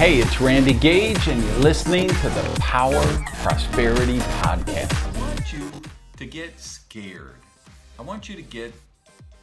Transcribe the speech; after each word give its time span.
Hey, 0.00 0.16
it's 0.16 0.40
Randy 0.40 0.72
Gage, 0.72 1.28
and 1.28 1.44
you're 1.44 1.58
listening 1.58 2.08
to 2.08 2.28
the 2.30 2.56
Power 2.58 3.04
Prosperity 3.42 4.16
Podcast. 4.40 4.94
I 5.14 5.20
want 5.20 5.52
you 5.52 5.70
to 6.16 6.24
get 6.24 6.58
scared. 6.58 7.34
I 7.98 8.02
want 8.02 8.26
you 8.26 8.34
to 8.34 8.40
get 8.40 8.72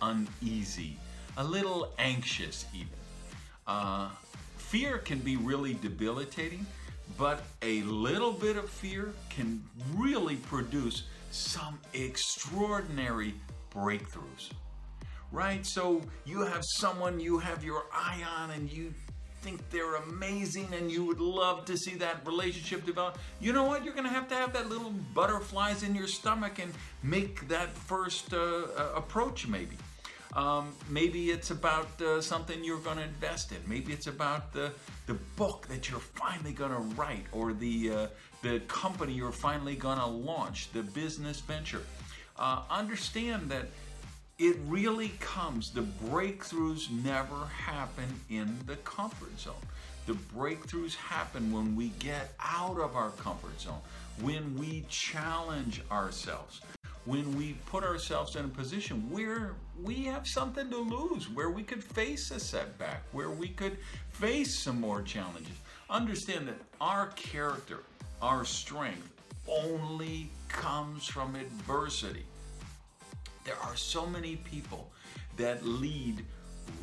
uneasy, 0.02 0.98
a 1.38 1.44
little 1.44 1.94
anxious, 2.00 2.66
even. 2.74 2.88
Uh, 3.68 4.10
fear 4.56 4.98
can 4.98 5.20
be 5.20 5.38
really 5.38 5.76
debilitating, 5.76 6.66
but 7.20 7.44
a 7.62 7.84
little 7.84 8.32
bit 8.32 8.58
of 8.58 8.68
fear 8.68 9.14
can 9.30 9.64
really 9.94 10.38
produce 10.38 11.04
some 11.30 11.78
extraordinary 11.94 13.36
breakthroughs. 13.72 14.50
Right? 15.32 15.64
So 15.64 16.02
you 16.26 16.42
have 16.42 16.66
someone 16.66 17.20
you 17.20 17.38
have 17.38 17.64
your 17.64 17.84
eye 17.94 18.24
on 18.40 18.50
and 18.50 18.72
you 18.72 18.92
think 19.48 19.70
they're 19.70 19.96
amazing 19.96 20.68
and 20.74 20.92
you 20.92 21.06
would 21.06 21.22
love 21.22 21.64
to 21.64 21.78
see 21.78 21.96
that 21.96 22.18
relationship 22.28 22.86
develop, 22.86 23.18
you 23.40 23.54
know 23.54 23.64
what? 23.64 23.86
You're 23.86 23.94
going 23.94 24.10
to 24.12 24.18
have 24.20 24.28
to 24.28 24.36
have 24.36 24.52
that 24.52 24.68
little 24.68 24.94
butterflies 25.14 25.84
in 25.84 25.96
your 25.96 26.08
stomach 26.08 26.60
and 26.60 26.74
make 27.02 27.48
that 27.48 27.70
first 27.70 28.34
uh, 28.34 28.38
uh, 28.38 28.92
approach, 28.94 29.48
maybe. 29.48 29.78
Um, 30.34 30.74
maybe 30.90 31.32
it's 31.32 31.52
about 31.52 31.90
uh, 32.02 32.20
something 32.20 32.62
you're 32.62 32.82
going 32.82 32.98
to 32.98 33.04
invest 33.04 33.54
in. 33.54 33.60
Maybe 33.66 33.94
it's 33.94 34.08
about 34.08 34.52
the, 34.52 34.74
the 35.06 35.14
book 35.38 35.66
that 35.70 35.90
you're 35.90 36.02
finally 36.02 36.52
going 36.52 36.72
to 36.72 36.84
write 37.00 37.26
or 37.32 37.54
the, 37.54 37.92
uh, 37.92 38.08
the 38.42 38.60
company 38.68 39.14
you're 39.14 39.32
finally 39.32 39.78
going 39.78 40.00
to 40.00 40.06
launch, 40.06 40.74
the 40.74 40.84
business 40.84 41.40
venture. 41.40 41.84
Uh, 42.38 42.64
understand 42.70 43.50
that 43.50 43.68
it 44.40 44.56
really 44.68 45.10
comes, 45.20 45.72
the 45.72 45.82
breakthroughs 45.82 46.92
never 47.04 47.46
happen 47.46 48.06
in 48.30 48.58
the 48.68 48.76
comfort 48.78 49.38
zone. 49.40 49.56
The 50.06 50.14
breakthroughs 50.14 50.96
happen 50.96 51.52
when 51.52 51.76
we 51.76 51.90
get 52.00 52.34
out 52.40 52.80
of 52.80 52.96
our 52.96 53.10
comfort 53.12 53.60
zone, 53.60 53.82
when 54.22 54.56
we 54.58 54.86
challenge 54.90 55.82
ourselves, 55.92 56.62
when 57.06 57.36
we 57.36 57.54
put 57.66 57.84
ourselves 57.84 58.36
in 58.36 58.46
a 58.46 58.50
position 58.50 59.10
where 59.10 59.56
we 59.84 60.04
have 60.06 60.28
something 60.28 60.70
to 60.70 60.78
lose, 60.78 61.30
where 61.30 61.50
we 61.50 61.64
could 61.64 61.84
face 61.84 62.30
a 62.30 62.40
setback, 62.40 63.04
where 63.14 63.32
we 63.32 63.50
could 63.50 63.78
face 64.12 64.58
some 64.58 64.80
more 64.80 65.02
challenges. 65.02 65.56
Understand 65.90 66.48
that 66.48 66.60
our 66.80 67.08
character, 67.16 67.80
our 68.22 68.46
strength, 68.46 69.10
only 69.48 70.30
comes 70.48 71.08
from 71.08 71.36
adversity. 71.36 72.26
There 73.48 73.56
are 73.64 73.78
so 73.78 74.06
many 74.06 74.36
people 74.36 74.92
that 75.38 75.66
lead 75.66 76.26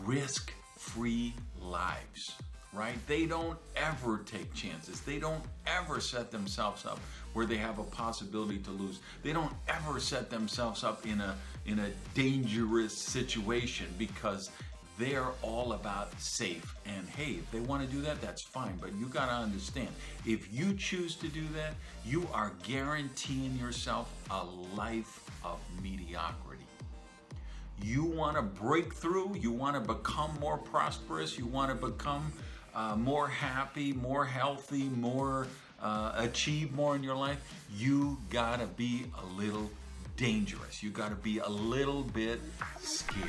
risk 0.03 0.51
free 0.79 1.35
lives, 1.61 2.33
right? 2.73 2.97
They 3.07 3.27
don't 3.27 3.59
ever 3.77 4.23
take 4.25 4.55
chances. 4.55 5.03
They 5.03 5.19
don't 5.19 5.45
ever 5.67 6.01
set 6.01 6.31
themselves 6.31 6.87
up 6.87 7.01
where 7.35 7.45
they 7.45 7.59
have 7.59 7.79
a 7.79 7.83
possibility 7.83 8.57
to 8.61 8.71
lose. 8.71 9.01
They 9.23 9.35
don't 9.35 9.53
ever 9.69 10.01
set 10.01 10.31
themselves 10.31 10.85
up 10.85 11.05
in 11.05 11.21
a 11.21 11.37
in 11.67 11.81
a 11.81 11.91
dangerous 12.15 12.97
situation 12.97 13.87
because 13.99 14.51
they're 14.99 15.31
all 15.43 15.73
about 15.73 16.19
safe. 16.21 16.75
And 16.87 17.09
hey, 17.09 17.33
if 17.33 17.51
they 17.51 17.61
want 17.61 17.89
to 17.89 17.95
do 17.95 18.01
that, 18.03 18.21
that's 18.21 18.43
fine. 18.43 18.77
But 18.81 18.95
you 18.95 19.07
got 19.07 19.27
to 19.27 19.33
understand 19.33 19.89
if 20.25 20.53
you 20.53 20.75
choose 20.75 21.17
to 21.17 21.29
do 21.29 21.47
that, 21.55 21.75
you 22.05 22.29
are 22.33 22.53
guaranteeing 22.63 23.57
yourself 23.57 24.13
a 24.31 24.45
life 24.77 25.29
of 25.45 25.59
mediocrity. 25.83 26.65
You 27.83 28.05
want 28.05 28.37
to 28.37 28.43
break 28.43 28.95
through, 28.95 29.37
you 29.39 29.51
want 29.51 29.75
to 29.75 29.81
become 29.81 30.39
more 30.41 30.59
prosperous, 30.59 31.37
you 31.37 31.47
want 31.47 31.71
to 31.71 31.87
become 31.87 32.33
uh, 32.75 32.97
more 32.97 33.29
happy, 33.29 33.93
more 33.93 34.25
healthy, 34.25 34.85
more 34.85 35.49
uh, 35.85 36.13
achieve 36.17 36.73
more 36.73 36.97
in 36.97 37.03
your 37.03 37.15
life, 37.15 37.39
you 37.77 38.19
got 38.31 38.61
to 38.61 38.67
be 38.67 39.05
a 39.23 39.27
little 39.39 39.71
dangerous. 40.17 40.83
You 40.83 40.91
got 40.91 41.11
to 41.11 41.17
be 41.17 41.39
a 41.39 41.49
little 41.49 42.03
bit 42.03 42.41
scared. 42.81 43.29